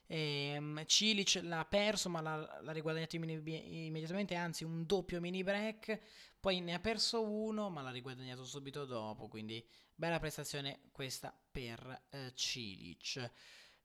E, 0.05 0.55
um, 0.57 0.83
Cilic 0.85 1.39
l'ha 1.43 1.65
perso, 1.65 2.09
ma 2.09 2.21
l'ha, 2.21 2.59
l'ha 2.61 2.71
riguadagnato 2.71 3.15
immediatamente, 3.15 4.35
anzi 4.35 4.63
un 4.63 4.85
doppio 4.85 5.19
mini 5.21 5.43
break. 5.43 5.99
Poi 6.39 6.59
ne 6.59 6.73
ha 6.73 6.79
perso 6.79 7.23
uno, 7.23 7.69
ma 7.69 7.81
l'ha 7.81 7.91
riguadagnato 7.91 8.43
subito 8.43 8.83
dopo. 8.85 9.29
Quindi 9.29 9.65
bella 9.95 10.19
prestazione 10.19 10.81
questa 10.91 11.33
per 11.51 12.03
uh, 12.11 12.29
Cilic. 12.33 13.31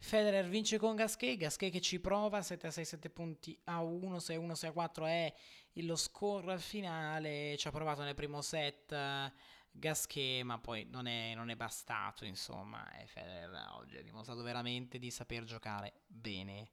Federer 0.00 0.48
vince 0.48 0.78
con 0.78 0.94
Gasquet, 0.94 1.36
Gasquet 1.36 1.72
che 1.72 1.80
ci 1.80 1.98
prova, 1.98 2.40
7 2.40 2.68
a 2.68 2.70
6, 2.70 2.84
7 2.84 3.10
punti 3.10 3.58
a 3.64 3.82
1, 3.82 4.18
6 4.18 4.36
a 4.36 4.38
1, 4.38 4.54
6 4.54 4.68
a 4.68 4.72
4 4.72 5.06
è 5.06 5.34
lo 5.82 5.96
score 5.96 6.58
finale, 6.58 7.56
ci 7.56 7.68
ha 7.68 7.70
provato 7.70 8.02
nel 8.02 8.14
primo 8.14 8.40
set 8.40 8.92
Gasquet, 9.70 10.42
ma 10.42 10.58
poi 10.58 10.86
non 10.90 11.06
è, 11.06 11.34
non 11.34 11.50
è 11.50 11.56
bastato, 11.56 12.24
insomma, 12.24 12.90
e 12.98 13.06
Federer 13.06 13.50
oggi 13.74 13.96
ha 13.96 14.02
dimostrato 14.02 14.42
veramente 14.42 14.98
di 14.98 15.10
saper 15.10 15.44
giocare 15.44 16.00
bene. 16.06 16.70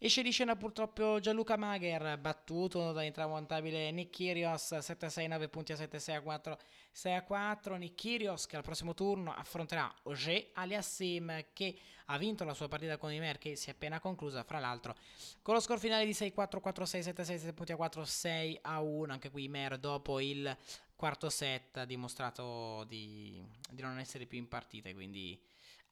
Esce 0.00 0.22
di 0.22 0.30
scena 0.30 0.54
purtroppo 0.54 1.18
Gianluca 1.18 1.56
Magher, 1.56 2.16
battuto 2.18 2.92
dall'intramontabile 2.92 3.90
Nick 3.90 4.10
Kyrgios, 4.14 4.74
7-6, 4.74 5.26
9 5.26 5.48
punti 5.48 5.72
a 5.72 5.74
7-6 5.74 6.14
a 6.14 6.20
4, 6.20 6.58
6 6.92 7.14
a 7.16 7.22
4. 7.24 7.74
Nick 7.74 8.46
che 8.46 8.56
al 8.56 8.62
prossimo 8.62 8.94
turno 8.94 9.34
affronterà 9.34 9.92
Auger 10.04 10.50
Aliassim 10.52 11.46
che 11.52 11.76
ha 12.04 12.16
vinto 12.16 12.44
la 12.44 12.54
sua 12.54 12.68
partita 12.68 12.96
con 12.96 13.12
Imer 13.12 13.38
che 13.38 13.56
si 13.56 13.70
è 13.70 13.72
appena 13.72 13.98
conclusa, 13.98 14.44
fra 14.44 14.60
l'altro, 14.60 14.94
con 15.42 15.54
lo 15.54 15.60
score 15.60 15.80
finale 15.80 16.04
di 16.04 16.12
6-4, 16.12 16.32
4-6, 16.32 16.32
7-6, 16.62 17.22
7 17.22 17.52
punti 17.52 17.72
a 17.72 17.76
4, 17.76 18.04
6 18.04 18.58
a 18.62 18.80
1. 18.80 19.12
Anche 19.12 19.30
qui 19.30 19.44
Imer 19.46 19.78
dopo 19.78 20.20
il 20.20 20.56
quarto 20.94 21.28
set 21.28 21.76
ha 21.78 21.84
dimostrato 21.84 22.84
di, 22.84 23.42
di 23.68 23.82
non 23.82 23.98
essere 23.98 24.26
più 24.26 24.38
in 24.38 24.46
partita, 24.46 24.92
quindi 24.92 25.36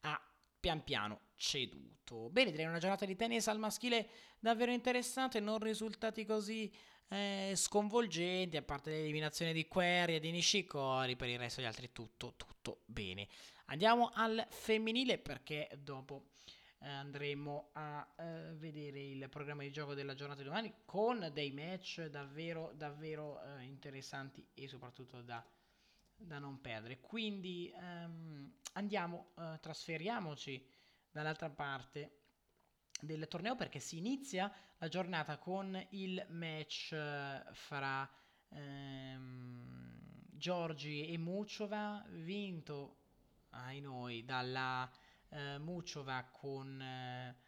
ha 0.01 0.26
pian 0.59 0.83
piano 0.83 1.21
ceduto. 1.35 2.29
Bene, 2.29 2.51
direi 2.51 2.65
una 2.65 2.79
giornata 2.79 3.05
di 3.05 3.15
tennis 3.15 3.47
al 3.47 3.59
maschile 3.59 4.09
davvero 4.39 4.71
interessante, 4.71 5.39
non 5.39 5.59
risultati 5.59 6.25
così 6.25 6.71
eh, 7.09 7.53
sconvolgenti, 7.55 8.57
a 8.57 8.61
parte 8.61 8.91
l'eliminazione 8.91 9.53
di 9.53 9.67
Query 9.67 10.15
e 10.15 10.19
di 10.19 10.31
Nishikori, 10.31 11.15
per 11.15 11.29
il 11.29 11.39
resto 11.39 11.61
gli 11.61 11.65
altri 11.65 11.91
tutto, 11.91 12.33
tutto 12.35 12.81
bene. 12.85 13.27
Andiamo 13.65 14.11
al 14.13 14.45
femminile 14.49 15.17
perché 15.17 15.69
dopo 15.77 16.29
eh, 16.79 16.87
andremo 16.87 17.69
a 17.73 18.07
eh, 18.17 18.53
vedere 18.53 18.99
il 18.99 19.27
programma 19.29 19.63
di 19.63 19.71
gioco 19.71 19.93
della 19.93 20.13
giornata 20.13 20.41
di 20.41 20.47
domani 20.47 20.73
con 20.85 21.29
dei 21.33 21.51
match 21.51 22.05
davvero, 22.05 22.71
davvero 22.75 23.41
eh, 23.41 23.63
interessanti 23.63 24.45
e 24.53 24.67
soprattutto 24.67 25.21
da 25.21 25.43
da 26.17 26.39
non 26.39 26.59
perdere. 26.59 26.99
Quindi 26.99 27.71
um, 27.75 28.51
andiamo, 28.73 29.31
uh, 29.35 29.59
trasferiamoci 29.59 30.65
dall'altra 31.11 31.49
parte 31.49 32.11
del 32.99 33.27
torneo 33.27 33.55
perché 33.55 33.79
si 33.79 33.97
inizia 33.97 34.51
la 34.77 34.87
giornata 34.87 35.37
con 35.37 35.79
il 35.91 36.25
match 36.29 36.89
uh, 36.93 37.53
fra 37.53 38.09
um, 38.49 39.95
Giorgi 40.31 41.07
e 41.07 41.17
Muciova, 41.17 42.05
vinto 42.09 42.97
ai 43.51 43.79
noi 43.79 44.25
dalla 44.25 44.89
uh, 45.29 45.59
Muciova 45.59 46.23
con... 46.31 47.45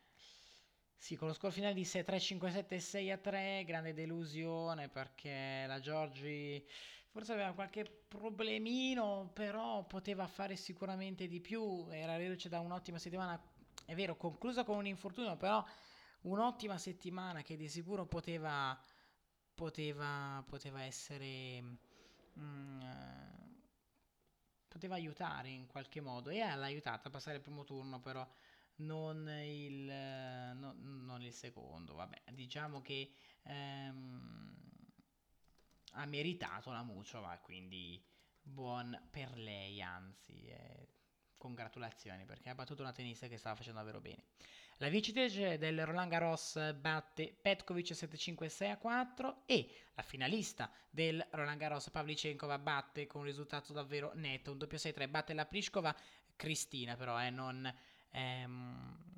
Sì, 1.01 1.15
con 1.15 1.29
lo 1.29 1.33
score 1.33 1.53
finale 1.53 1.73
di 1.73 1.85
6-3, 1.85 2.19
5-7, 2.19 2.77
6-3, 2.79 3.63
grande 3.65 3.93
delusione 3.93 4.89
perché 4.89 5.63
la 5.65 5.79
Giorgi 5.79 6.63
forse 7.07 7.31
aveva 7.33 7.53
qualche 7.53 7.85
problemino, 7.85 9.31
però 9.33 9.85
poteva 9.85 10.27
fare 10.27 10.55
sicuramente 10.57 11.27
di 11.27 11.39
più, 11.39 11.87
era 11.89 12.17
reduce 12.17 12.49
da 12.49 12.59
un'ottima 12.59 12.99
settimana, 12.99 13.41
è 13.85 13.95
vero, 13.95 14.17
conclusa 14.17 14.63
con 14.65 14.75
un 14.77 14.85
infortunio, 14.85 15.37
però 15.37 15.63
un'ottima 16.23 16.77
settimana 16.77 17.41
che 17.43 17.55
di 17.55 17.69
sicuro 17.69 18.05
poteva, 18.05 18.77
poteva, 19.55 20.43
poteva 20.47 20.83
essere... 20.83 21.61
Mm, 22.39 22.81
poteva 24.67 24.95
aiutare 24.95 25.49
in 25.49 25.65
qualche 25.67 26.01
modo. 26.01 26.29
E 26.29 26.39
l'ha 26.39 26.65
aiutata 26.65 27.07
a 27.07 27.11
passare 27.11 27.37
il 27.37 27.41
primo 27.41 27.63
turno, 27.63 27.99
però 27.99 28.27
non 28.77 29.27
il 29.43 29.89
secondo. 31.39 31.95
Vabbè, 31.95 32.21
diciamo 32.33 32.81
che 32.81 33.11
ehm, 33.43 34.55
ha 35.93 36.05
meritato 36.05 36.71
la 36.71 36.83
Muciova, 36.83 37.37
quindi 37.37 38.03
buon 38.41 39.07
per 39.09 39.37
lei, 39.37 39.81
anzi, 39.81 40.47
eh, 40.47 40.87
congratulazioni 41.37 42.25
perché 42.25 42.49
ha 42.49 42.55
battuto 42.55 42.81
una 42.81 42.91
tennista 42.91 43.27
che 43.27 43.37
stava 43.37 43.55
facendo 43.55 43.79
davvero 43.79 44.01
bene. 44.01 44.25
La 44.77 44.89
vincitrice 44.89 45.57
del 45.57 45.85
Roland 45.85 46.09
Garros 46.09 46.73
batte 46.73 47.33
Petkovic 47.41 47.91
7-5-6-4 47.91 49.39
e 49.45 49.69
la 49.93 50.01
finalista 50.01 50.71
del 50.89 51.25
Roland 51.31 51.59
Garros 51.59 51.89
Pavlicenkova 51.89 52.57
batte 52.59 53.05
con 53.05 53.21
un 53.21 53.27
risultato 53.27 53.73
davvero 53.73 54.11
netto, 54.15 54.51
un 54.51 54.57
doppio 54.57 54.77
6-3, 54.77 55.09
batte 55.09 55.33
la 55.33 55.45
Pliskova, 55.45 55.93
Cristina 56.35 56.95
però, 56.95 57.21
eh, 57.21 57.29
non, 57.29 57.73
ehm, 58.11 59.08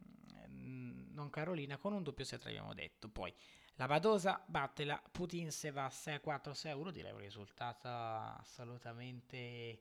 non 1.22 1.30
Carolina, 1.30 1.78
con 1.78 1.94
un 1.94 2.04
doppio 2.04 2.25
6-3 2.25 2.48
abbiamo 2.48 2.74
detto. 2.74 3.08
Poi 3.08 3.34
la 3.75 3.86
Badosa 3.86 4.44
batte 4.46 4.84
la 4.84 5.01
Putinseva 5.12 5.88
6-4-6-1, 5.88 6.90
direi 6.90 7.12
un 7.12 7.20
risultato 7.20 7.88
assolutamente 7.88 9.80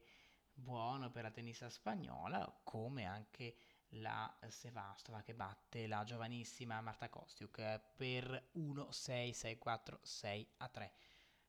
buono 0.52 1.10
per 1.10 1.22
la 1.22 1.30
tennista 1.30 1.70
spagnola, 1.70 2.60
come 2.62 3.06
anche 3.06 3.56
la 3.94 4.30
Sevastova 4.48 5.22
che 5.22 5.34
batte 5.34 5.86
la 5.86 6.04
giovanissima 6.04 6.82
Marta 6.82 7.08
Kostiuk 7.08 7.80
per 7.96 8.50
1-6-6-4-6-3. 8.54 10.90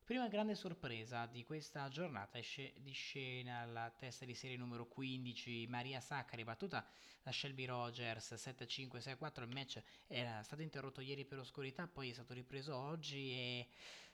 Prima 0.04 0.26
grande 0.26 0.56
sorpresa 0.56 1.26
di 1.26 1.44
questa 1.44 1.88
giornata 1.88 2.36
esce 2.36 2.72
di 2.78 2.90
scena 2.90 3.64
la 3.64 3.88
testa 3.88 4.24
di 4.24 4.34
serie 4.34 4.56
numero 4.56 4.88
15 4.88 5.68
Maria 5.68 6.00
Saccari 6.00 6.42
battuta 6.42 6.84
da 7.22 7.30
Shelby 7.30 7.66
Rogers 7.66 8.32
7-5-6-4 8.32 9.42
il 9.42 9.48
match 9.54 9.80
era 10.08 10.42
stato 10.42 10.60
interrotto 10.60 11.00
ieri 11.00 11.24
per 11.24 11.38
oscurità 11.38 11.86
poi 11.86 12.10
è 12.10 12.12
stato 12.14 12.34
ripreso 12.34 12.76
oggi 12.76 13.30
e 13.30 13.68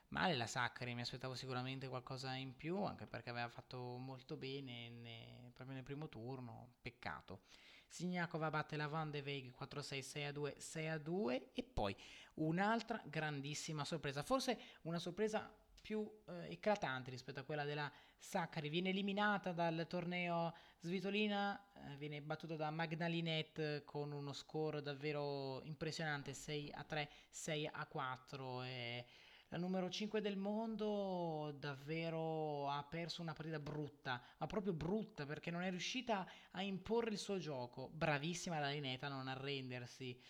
male 0.09 0.37
la 0.37 0.47
Saccari 0.47 0.95
mi 0.95 1.01
aspettavo 1.01 1.35
sicuramente 1.35 1.89
qualcosa 1.89 2.35
in 2.35 2.55
più 2.55 2.83
anche 2.83 3.07
perché 3.07 3.31
aveva 3.31 3.49
fatto 3.49 3.79
molto 3.97 4.37
bene 4.37 4.91
ne, 4.91 5.53
proprio 5.55 5.75
nel 5.75 5.85
primo 5.85 6.11
turno 6.11 6.75
peccato. 6.83 7.45
Signakova 7.89 8.51
batte 8.51 8.77
la 8.77 8.89
Van 8.89 9.11
de 9.11 9.23
Veeg 9.23 9.55
4-6, 9.59 10.33
6-2, 10.35 10.59
6-2 10.59 11.43
e 11.55 11.63
poi 11.63 11.97
un'altra 12.35 13.03
grandissima 13.07 13.87
sorpresa, 13.87 14.23
forse 14.23 14.61
una 14.83 14.99
sorpresa 14.99 15.51
più 15.81 16.09
eh, 16.27 16.53
eclatante 16.53 17.11
rispetto 17.11 17.41
a 17.41 17.45
quella 17.45 17.65
della 17.65 17.91
Saccari. 18.19 18.69
Viene 18.69 18.91
eliminata 18.91 19.53
dal 19.53 19.87
torneo 19.89 20.55
Svitolina, 20.81 21.61
eh, 21.75 21.97
viene 21.97 22.21
battuta 22.21 22.57
da 22.57 22.71
Magdalinette 22.71 23.85
con 23.85 24.13
uno 24.13 24.33
score 24.33 24.83
davvero 24.83 25.63
impressionante, 25.65 26.35
6 26.35 26.73
a 26.75 26.85
3, 26.85 27.11
6 27.31 27.71
a 27.73 27.87
4. 27.87 28.63
E 28.63 29.07
la 29.49 29.57
numero 29.57 29.89
5 29.89 30.21
del 30.21 30.37
mondo 30.37 31.55
davvero 31.59 32.69
ha 32.69 32.85
perso 32.85 33.23
una 33.23 33.33
partita 33.33 33.59
brutta, 33.59 34.23
ma 34.37 34.47
proprio 34.47 34.75
brutta 34.75 35.25
perché 35.25 35.51
non 35.51 35.63
è 35.63 35.71
riuscita 35.71 36.29
a 36.51 36.63
imporre 36.63 37.11
il 37.11 37.19
suo 37.19 37.39
gioco. 37.39 37.89
Bravissima 37.89 38.59
la 38.59 38.69
Lineta 38.71 39.07
a 39.07 39.11
non 39.11 39.27
arrendersi. 39.27 40.21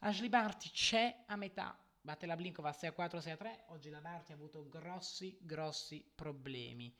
Ashley 0.00 0.28
Barty 0.28 0.68
c'è 0.70 1.24
a 1.26 1.36
metà 1.36 1.76
batte 2.08 2.24
la 2.24 2.36
Blinkova 2.36 2.72
6 2.72 2.88
a 2.88 2.92
4, 2.92 3.20
6 3.20 3.32
a 3.32 3.36
3. 3.36 3.64
Oggi 3.66 3.90
la 3.90 4.00
Barty 4.00 4.32
ha 4.32 4.34
avuto 4.34 4.66
grossi, 4.66 5.36
grossi 5.42 6.02
problemi 6.14 6.94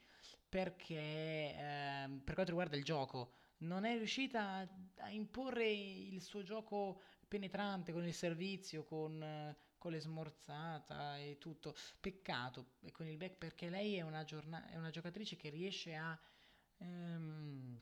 perché 0.46 0.94
eh, 0.94 2.20
per 2.22 2.34
quanto 2.34 2.52
riguarda 2.52 2.76
il 2.76 2.84
gioco 2.84 3.32
non 3.58 3.84
è 3.84 3.96
riuscita 3.96 4.68
a 4.98 5.10
imporre 5.10 5.70
il 5.70 6.20
suo 6.20 6.42
gioco 6.42 7.00
penetrante 7.26 7.92
con 7.92 8.06
il 8.06 8.12
servizio, 8.12 8.84
con, 8.84 9.56
con 9.78 9.92
le 9.92 10.00
smorzata 10.00 11.16
e 11.16 11.38
tutto. 11.38 11.74
Peccato 12.00 12.72
e 12.80 12.92
con 12.92 13.06
il 13.06 13.16
back 13.16 13.36
perché 13.36 13.70
lei 13.70 13.96
è 13.96 14.02
una, 14.02 14.24
giorna- 14.24 14.68
è 14.68 14.76
una 14.76 14.90
giocatrice 14.90 15.36
che 15.36 15.48
riesce 15.48 15.94
a... 15.94 16.18
Ehm, 16.78 17.80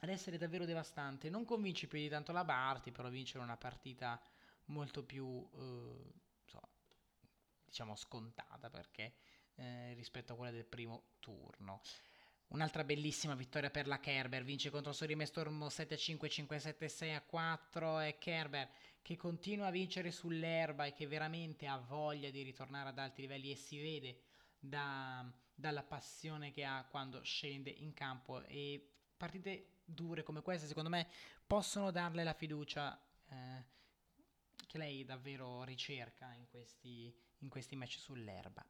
ad 0.00 0.08
essere 0.10 0.36
davvero 0.36 0.66
devastante. 0.66 1.30
Non 1.30 1.44
convince 1.44 1.86
più 1.86 1.98
di 1.98 2.08
tanto 2.08 2.32
la 2.32 2.44
Barty, 2.44 2.90
però 2.90 3.08
vincere 3.08 3.42
una 3.42 3.56
partita 3.56 4.20
molto 4.66 5.04
più, 5.04 5.48
eh, 5.54 6.12
diciamo, 7.76 7.94
scontata 7.94 8.70
perché 8.70 9.12
eh, 9.56 9.92
rispetto 9.92 10.32
a 10.32 10.36
quella 10.36 10.50
del 10.50 10.64
primo 10.64 11.08
turno. 11.20 11.82
Un'altra 12.48 12.84
bellissima 12.84 13.34
vittoria 13.34 13.70
per 13.70 13.86
la 13.86 14.00
Kerber, 14.00 14.44
vince 14.44 14.70
contro 14.70 14.92
Sorime 14.92 15.26
Stormo 15.26 15.66
7-5, 15.66 16.46
5-7, 16.48 17.22
6-4 17.30 18.06
e 18.06 18.16
Kerber 18.18 18.70
che 19.02 19.16
continua 19.16 19.66
a 19.66 19.70
vincere 19.70 20.10
sull'erba 20.10 20.86
e 20.86 20.94
che 20.94 21.06
veramente 21.06 21.66
ha 21.66 21.76
voglia 21.76 22.30
di 22.30 22.42
ritornare 22.42 22.88
ad 22.88 22.98
alti 22.98 23.20
livelli 23.20 23.50
e 23.50 23.56
si 23.56 23.78
vede 23.78 24.20
da, 24.58 25.30
dalla 25.54 25.82
passione 25.82 26.52
che 26.52 26.64
ha 26.64 26.86
quando 26.88 27.22
scende 27.22 27.68
in 27.68 27.92
campo 27.92 28.42
e 28.44 28.90
partite 29.16 29.80
dure 29.84 30.22
come 30.22 30.40
queste 30.40 30.66
secondo 30.66 30.88
me 30.88 31.08
possono 31.46 31.90
darle 31.90 32.24
la 32.24 32.32
fiducia 32.32 32.98
eh, 33.28 33.64
che 34.66 34.78
lei 34.78 35.04
davvero 35.04 35.62
ricerca 35.64 36.32
in 36.34 36.46
questi, 36.48 37.14
in 37.38 37.48
questi 37.48 37.76
match 37.76 37.98
sull'erba. 37.98 38.64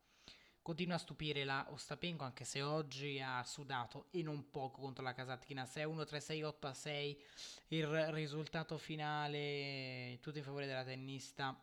Continua 0.63 0.97
a 0.97 0.99
stupire 0.99 1.45
la 1.45 1.65
Ostapenko 1.71 2.25
anche 2.25 2.45
se 2.45 2.61
oggi 2.61 3.21
ha 3.21 3.43
sudato 3.45 4.09
e 4.11 4.23
non 4.23 4.51
poco 4.51 4.81
contro 4.81 5.05
la 5.05 5.15
Kasatkina 5.15 5.63
6-1, 5.63 6.03
3-6, 6.03 6.57
8-6. 6.61 7.17
Il 7.69 7.87
risultato 8.13 8.77
finale 8.77 10.19
tutto 10.21 10.39
in 10.39 10.45
favore 10.45 10.67
della 10.67 10.83
tennista 10.83 11.57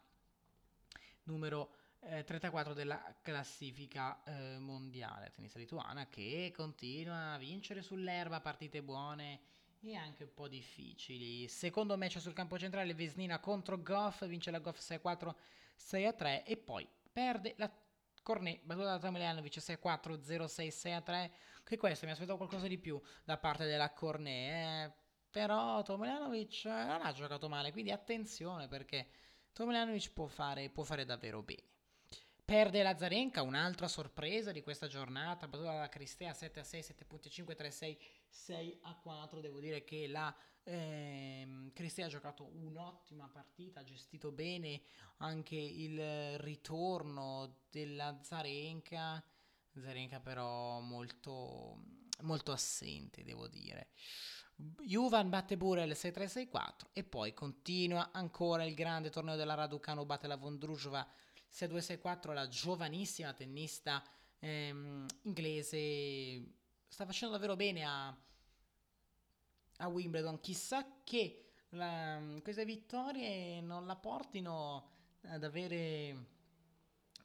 numero 1.23 1.75
eh, 1.99 2.23
34 2.23 2.73
della 2.73 3.15
classifica 3.21 4.23
eh, 4.23 4.57
mondiale, 4.59 5.31
tennista 5.31 5.59
lituana 5.59 6.07
che 6.07 6.51
continua 6.55 7.33
a 7.33 7.37
vincere 7.37 7.81
sull'erba 7.81 8.41
partite 8.41 8.81
buone 8.81 9.39
e 9.81 9.95
anche 9.95 10.23
un 10.23 10.33
po' 10.33 10.47
difficili. 10.47 11.47
Secondo 11.47 11.97
match 11.97 12.19
sul 12.19 12.33
campo 12.33 12.57
centrale 12.57 12.93
Vesnina 12.93 13.39
contro 13.39 13.81
Goff, 13.81 14.25
vince 14.25 14.51
la 14.51 14.59
Goff 14.59 14.79
6-4, 14.79 15.33
6-3 15.77 16.43
e 16.45 16.57
poi 16.57 16.87
perde 17.11 17.53
la 17.57 17.71
Cornet, 18.21 18.61
battuta 18.63 18.97
da 18.97 18.99
Tomljanovic 18.99 19.57
6-4, 19.57 20.19
0-6, 20.19 20.67
6-3. 20.67 21.31
Che 21.63 21.77
questo 21.77 22.05
mi 22.05 22.11
aspettavo 22.11 22.37
qualcosa 22.37 22.67
di 22.67 22.77
più 22.77 22.99
da 23.23 23.37
parte 23.37 23.65
della 23.65 23.91
Cornet. 23.91 24.89
Eh, 24.89 24.93
però 25.29 25.81
Tomljanovic 25.81 26.65
non 26.65 27.01
ha 27.01 27.11
giocato 27.11 27.49
male, 27.49 27.71
quindi 27.71 27.91
attenzione 27.91 28.67
perché 28.67 29.09
Tomljanovic 29.51 30.13
può 30.13 30.27
fare, 30.27 30.69
può 30.69 30.83
fare 30.83 31.05
davvero 31.05 31.41
bene. 31.41 31.72
Perde 32.45 32.83
Lazarenka, 32.83 33.41
un'altra 33.41 33.87
sorpresa 33.87 34.51
di 34.51 34.61
questa 34.61 34.87
giornata, 34.87 35.47
battuta 35.47 35.77
da 35.77 35.87
Cristea 35.87 36.33
7 36.33 36.59
a 36.59 36.63
6, 36.63 36.81
7.5, 36.81 37.55
3 37.55 37.71
6, 37.71 37.97
6 38.27 38.79
a 38.81 38.95
4. 38.95 39.39
Devo 39.39 39.61
dire 39.61 39.85
che 39.85 40.07
la 40.07 40.35
eh, 40.63 41.69
Cristea 41.73 42.07
ha 42.07 42.09
giocato 42.09 42.49
un'ottima 42.53 43.29
partita, 43.29 43.79
ha 43.79 43.83
gestito 43.83 44.31
bene 44.31 44.81
anche 45.17 45.55
il 45.55 46.37
ritorno 46.39 47.59
della 47.69 48.19
Zarenka. 48.21 49.23
Zarenka 49.79 50.19
però 50.19 50.81
molto, 50.81 51.77
molto 52.23 52.51
assente, 52.51 53.23
devo 53.23 53.47
dire. 53.47 53.87
Juvan 54.55 55.29
batte 55.29 55.55
Burel 55.55 55.91
6-3-6-4 55.91 56.71
e 56.91 57.03
poi 57.03 57.33
continua 57.33 58.11
ancora 58.11 58.65
il 58.65 58.75
grande 58.75 59.09
torneo 59.09 59.35
della 59.37 59.55
Raducanu, 59.55 60.05
batte 60.05 60.27
la 60.27 60.37
Vondrujova 60.37 61.07
6-2-6-4 61.53 62.33
la 62.33 62.47
giovanissima 62.47 63.31
tennista 63.33 64.03
ehm, 64.39 65.05
inglese 65.23 66.43
sta 66.87 67.05
facendo 67.05 67.35
davvero 67.35 67.55
bene 67.55 67.83
a, 67.83 68.07
a 69.77 69.87
Wimbledon. 69.87 70.39
Chissà 70.39 71.01
che 71.03 71.51
la, 71.69 72.21
queste 72.41 72.65
vittorie 72.65 73.61
non 73.61 73.85
la 73.85 73.95
portino 73.95 74.89
ad 75.23 75.43
avere 75.43 76.11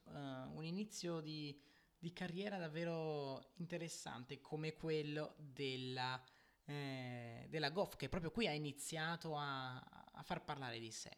uh, 0.04 0.11
un 0.56 0.64
inizio 0.64 1.20
di, 1.20 1.58
di, 1.99 2.12
carriera 2.12 2.58
davvero 2.58 3.52
interessante 3.56 4.40
come 4.40 4.75
quello 4.75 5.35
della, 5.37 6.23
eh, 6.64 7.47
della 7.49 7.70
Goff, 7.70 7.97
che 7.97 8.08
proprio 8.08 8.30
qui 8.30 8.47
ha 8.47 8.52
iniziato 8.52 9.37
a, 9.37 9.76
a 9.76 10.23
far 10.23 10.44
parlare 10.44 10.79
di 10.79 10.90
sé. 10.90 11.16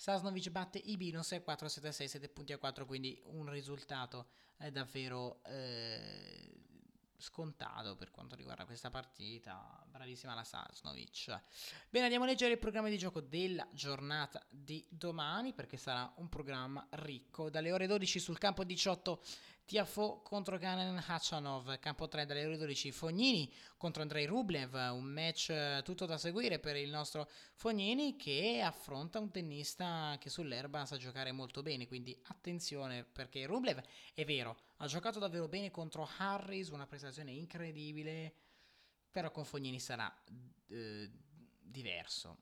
Sasnovic 0.00 0.48
batte 0.48 0.78
Ibino 0.78 1.20
6-4, 1.20 1.66
7-6, 1.66 2.04
7 2.06 2.28
punti 2.30 2.54
a 2.54 2.58
4, 2.58 2.86
quindi 2.86 3.20
un 3.26 3.50
risultato 3.50 4.28
eh, 4.56 4.70
davvero 4.70 5.42
eh, 5.44 6.50
scontato 7.18 7.96
per 7.96 8.10
quanto 8.10 8.34
riguarda 8.34 8.64
questa 8.64 8.88
partita. 8.88 9.84
Bravissima 9.86 10.32
la 10.34 10.42
Sasnovic. 10.42 11.38
Bene, 11.90 12.06
andiamo 12.06 12.24
a 12.24 12.28
leggere 12.28 12.52
il 12.52 12.58
programma 12.58 12.88
di 12.88 12.96
gioco 12.96 13.20
della 13.20 13.68
giornata 13.72 14.42
di 14.48 14.82
domani 14.88 15.52
perché 15.52 15.76
sarà 15.76 16.10
un 16.16 16.30
programma 16.30 16.86
ricco. 16.92 17.50
Dalle 17.50 17.70
ore 17.70 17.86
12 17.86 18.20
sul 18.20 18.38
campo 18.38 18.64
18 18.64 19.20
Tiafo 19.70 20.20
contro 20.24 20.58
Ganen 20.58 21.00
Hachanov, 21.06 21.78
campo 21.78 22.08
3 22.08 22.26
dalle 22.26 22.44
ore 22.44 22.56
12 22.56 22.90
Fognini 22.90 23.48
contro 23.76 24.02
Andrei 24.02 24.26
Rublev, 24.26 24.74
un 24.74 25.04
match 25.04 25.50
eh, 25.50 25.82
tutto 25.84 26.06
da 26.06 26.18
seguire 26.18 26.58
per 26.58 26.74
il 26.74 26.90
nostro 26.90 27.30
Fognini 27.54 28.16
che 28.16 28.62
affronta 28.62 29.20
un 29.20 29.30
tennista 29.30 30.16
che 30.18 30.28
sull'erba 30.28 30.86
sa 30.86 30.96
giocare 30.96 31.30
molto 31.30 31.62
bene, 31.62 31.86
quindi 31.86 32.20
attenzione 32.24 33.04
perché 33.04 33.46
Rublev 33.46 33.80
è 34.12 34.24
vero, 34.24 34.58
ha 34.78 34.88
giocato 34.88 35.20
davvero 35.20 35.46
bene 35.46 35.70
contro 35.70 36.08
Harris, 36.16 36.70
una 36.70 36.88
prestazione 36.88 37.30
incredibile, 37.30 38.34
però 39.08 39.30
con 39.30 39.44
Fognini 39.44 39.78
sarà 39.78 40.12
eh, 40.66 41.08
diverso. 41.60 42.38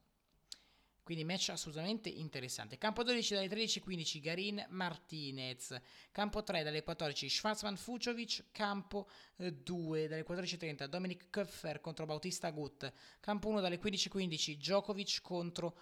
Quindi 1.09 1.25
match 1.25 1.49
assolutamente 1.49 2.11
interessante. 2.11 2.77
Campo 2.77 3.03
12 3.03 3.33
dalle 3.33 3.49
13.15 3.49 4.21
Garin 4.21 4.67
Martinez. 4.69 5.75
Campo 6.13 6.43
3 6.43 6.63
dalle 6.63 6.83
14 6.83 7.31
Schwarzman 7.31 7.79
Fucovic. 7.79 8.49
Campo 8.53 9.09
2 9.37 10.03
eh, 10.05 10.07
dalle 10.07 10.27
14.30 10.27 10.85
Dominic 10.85 11.31
Köpfer 11.31 11.81
contro 11.81 12.05
Bautista 12.05 12.51
Gut. 12.51 12.93
Campo 13.21 13.49
1 13.49 13.61
dalle 13.61 13.81
15.15 13.81 14.57
Djokovic 14.57 15.23
contro 15.23 15.79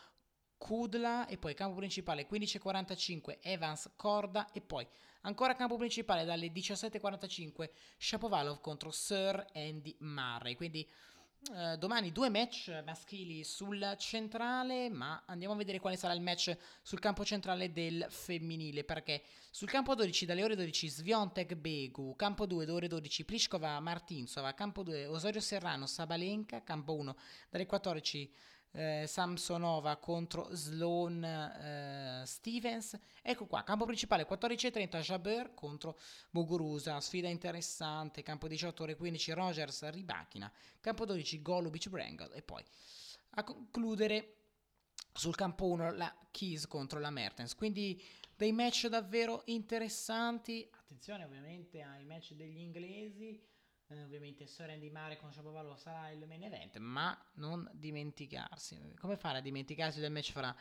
Kudla 0.57 1.27
e 1.27 1.39
poi 1.39 1.55
campo 1.55 1.75
principale 1.75 2.29
15.45 2.29 3.39
Evans 3.41 3.95
Corda 3.97 4.53
e 4.53 4.61
poi 4.61 4.87
ancora 5.23 5.57
campo 5.57 5.77
principale 5.77 6.25
dalle 6.25 6.53
17.45 6.53 7.69
Shapovalov 7.99 8.61
contro 8.61 8.93
Sir 8.93 9.45
Andy 9.55 9.97
Murray. 9.99 10.55
Quindi 10.55 10.89
eh, 11.54 11.76
domani 11.78 12.12
due 12.12 12.28
match 12.28 12.82
maschili 12.85 13.44
sul 13.44 13.94
centrale, 13.98 14.88
ma 14.90 15.22
andiamo 15.26 15.54
a 15.54 15.56
vedere 15.56 15.78
quale 15.78 15.96
sarà 15.96 16.12
il 16.12 16.20
match 16.20 16.56
sul 16.82 16.98
campo 16.98 17.24
centrale 17.24 17.72
del 17.72 18.06
femminile, 18.09 18.85
perché 18.85 19.22
sul 19.50 19.68
campo 19.68 19.94
12 19.94 20.26
dalle 20.26 20.42
ore 20.42 20.56
12 20.56 20.88
Sviontek 20.88 21.54
Begu, 21.54 22.16
campo 22.16 22.46
2 22.46 22.64
dalle 22.64 22.76
ore 22.76 22.88
12 22.88 23.24
Pliskova 23.24 23.78
Martinsova, 23.80 24.54
campo 24.54 24.82
2 24.82 25.06
Osorio 25.06 25.40
Serrano 25.40 25.87
Sabalenka, 25.87 26.62
campo 26.62 26.94
1 26.94 27.16
dalle 27.50 27.66
14 27.66 28.32
eh, 28.77 29.07
Samsonova 29.07 29.97
contro 29.97 30.49
Sloan 30.53 31.25
eh, 31.25 32.23
Stevens. 32.27 32.99
Ecco 33.23 33.47
qua, 33.47 33.65
campo 33.65 33.87
principale 33.87 34.27
14.30 34.29 35.01
Jabeur 35.01 35.55
contro 35.55 35.99
Muguruza, 36.31 37.01
sfida 37.01 37.29
interessante, 37.29 38.23
campo 38.23 38.47
18 38.49 38.83
ore 38.83 38.97
15 38.97 39.33
Rogers 39.33 39.89
Ribachina, 39.89 40.53
campo 40.81 41.07
12 41.07 41.41
Golubic 41.43 41.89
Brangle 41.89 42.35
e 42.35 42.43
poi 42.43 42.62
a 43.31 43.45
concludere 43.45 44.35
sul 45.12 45.35
campo 45.35 45.67
1 45.67 45.93
la 45.93 46.15
Keys 46.31 46.67
contro 46.67 47.01
la 47.01 47.11
Mertens. 47.11 47.55
Quindi 47.55 48.03
dei 48.37 48.53
match 48.53 48.89
davvero 48.89 49.43
interessanti. 49.47 50.69
Attenzione 50.71 51.25
ovviamente 51.25 51.81
ai 51.81 52.05
match 52.05 52.35
degli 52.35 52.59
inglesi 52.59 53.43
eh, 53.88 54.03
ovviamente 54.03 54.46
Soren 54.46 54.81
di 54.81 54.90
Mare 54.90 55.16
con 55.16 55.33
Shapovalov 55.33 55.77
sarà 55.77 56.11
il 56.11 56.27
main 56.27 56.42
event, 56.42 56.79
ma 56.79 57.16
non 57.35 57.68
dimenticarsi. 57.72 58.94
Come 58.99 59.16
fare 59.16 59.38
a 59.38 59.40
dimenticarsi 59.40 60.01
del 60.01 60.11
match 60.11 60.33
fra 60.33 60.55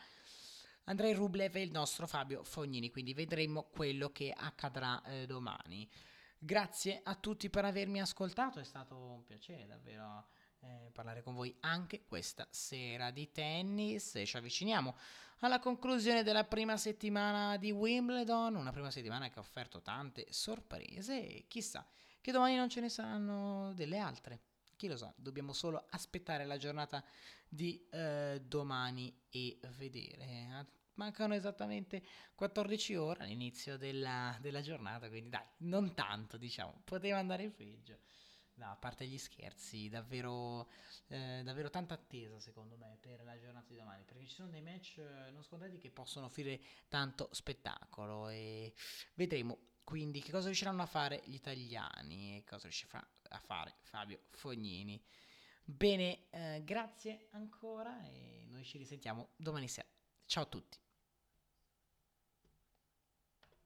Andrei 0.84 1.12
Rublev 1.12 1.56
e 1.56 1.62
il 1.62 1.70
nostro 1.70 2.06
Fabio 2.06 2.44
Fognini? 2.44 2.90
Quindi 2.90 3.14
vedremo 3.14 3.64
quello 3.64 4.10
che 4.10 4.32
accadrà 4.36 5.02
eh, 5.02 5.26
domani. 5.26 5.88
Grazie 6.38 7.00
a 7.02 7.14
tutti 7.14 7.50
per 7.50 7.64
avermi 7.64 8.00
ascoltato, 8.00 8.60
è 8.60 8.64
stato 8.64 8.96
un 8.96 9.24
piacere 9.24 9.66
davvero 9.66 10.28
eh, 10.60 10.90
parlare 10.92 11.22
con 11.22 11.34
voi 11.34 11.54
anche 11.60 12.04
questa 12.04 12.46
sera 12.50 13.10
di 13.10 13.30
tennis 13.30 14.20
ci 14.24 14.36
avviciniamo 14.36 14.96
alla 15.40 15.58
conclusione 15.58 16.22
della 16.22 16.44
prima 16.44 16.76
settimana 16.76 17.56
di 17.56 17.70
Wimbledon, 17.70 18.54
una 18.54 18.72
prima 18.72 18.90
settimana 18.90 19.28
che 19.28 19.38
ha 19.38 19.42
offerto 19.42 19.82
tante 19.82 20.26
sorprese 20.30 21.26
e 21.26 21.44
chissà 21.48 21.86
che 22.26 22.32
domani 22.32 22.56
non 22.56 22.68
ce 22.68 22.80
ne 22.80 22.88
saranno 22.88 23.72
delle 23.74 23.98
altre. 23.98 24.40
chi 24.74 24.88
lo 24.88 24.96
sa, 24.96 25.14
dobbiamo 25.16 25.52
solo 25.52 25.86
aspettare 25.90 26.44
la 26.44 26.56
giornata 26.56 27.04
di 27.48 27.86
eh, 27.88 28.42
domani 28.44 29.16
e 29.30 29.60
vedere. 29.76 30.66
Mancano 30.94 31.34
esattamente 31.34 32.02
14 32.34 32.96
ore 32.96 33.22
all'inizio 33.22 33.76
della, 33.76 34.36
della 34.40 34.60
giornata, 34.60 35.08
quindi 35.08 35.28
dai, 35.28 35.44
non 35.58 35.94
tanto 35.94 36.36
diciamo, 36.36 36.80
poteva 36.82 37.18
andare 37.18 37.48
peggio. 37.48 38.00
No, 38.54 38.72
a 38.72 38.76
parte 38.76 39.06
gli 39.06 39.18
scherzi, 39.18 39.88
davvero, 39.88 40.68
eh, 41.06 41.42
davvero 41.44 41.70
tanta 41.70 41.94
attesa 41.94 42.40
secondo 42.40 42.76
me 42.76 42.98
per 43.00 43.22
la 43.22 43.38
giornata 43.38 43.66
di 43.68 43.76
domani, 43.76 44.02
perché 44.02 44.26
ci 44.26 44.34
sono 44.34 44.48
dei 44.48 44.62
match 44.62 44.98
eh, 44.98 45.30
non 45.30 45.44
scontati 45.44 45.78
che 45.78 45.92
possono 45.92 46.26
offrire 46.26 46.60
tanto 46.88 47.28
spettacolo 47.30 48.30
e 48.30 48.74
vedremo 49.14 49.74
quindi 49.86 50.20
che 50.20 50.32
cosa 50.32 50.46
riusciranno 50.46 50.82
a 50.82 50.86
fare 50.86 51.22
gli 51.26 51.34
italiani 51.34 52.38
e 52.38 52.44
cosa 52.44 52.64
riuscirà 52.64 52.98
a 53.28 53.38
fare 53.38 53.76
Fabio 53.82 54.22
Fognini. 54.30 55.00
Bene, 55.62 56.26
eh, 56.30 56.62
grazie 56.64 57.28
ancora 57.30 58.04
e 58.04 58.46
noi 58.48 58.64
ci 58.64 58.78
risentiamo 58.78 59.28
domani 59.36 59.68
sera. 59.68 59.86
Ciao 60.24 60.42
a 60.42 60.46
tutti. 60.46 60.76